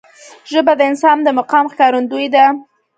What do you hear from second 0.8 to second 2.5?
انسان د مقام ښکارندوی ده